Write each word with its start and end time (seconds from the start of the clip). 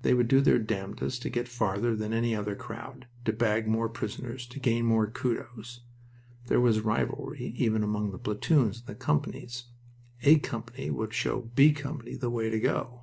They 0.00 0.14
would 0.14 0.28
do 0.28 0.40
their 0.40 0.58
damnedest 0.58 1.20
to 1.20 1.28
get 1.28 1.46
farther 1.46 1.94
than 1.94 2.14
any 2.14 2.34
other 2.34 2.56
crowd, 2.56 3.06
to 3.26 3.32
bag 3.34 3.68
more 3.68 3.90
prisoners, 3.90 4.46
to 4.46 4.58
gain 4.58 4.86
more 4.86 5.06
"kudos." 5.10 5.80
There 6.46 6.62
was 6.62 6.80
rivalry 6.80 7.52
even 7.58 7.82
among 7.82 8.10
the 8.10 8.18
platoons 8.18 8.78
and 8.78 8.86
the 8.86 8.94
companies. 8.94 9.64
"A" 10.22 10.38
Company 10.38 10.90
would 10.90 11.12
show 11.12 11.50
"B" 11.54 11.74
Company 11.74 12.14
the 12.16 12.30
way 12.30 12.48
to 12.48 12.58
go! 12.58 13.02